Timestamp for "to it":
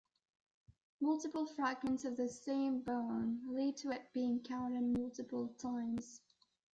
3.77-4.11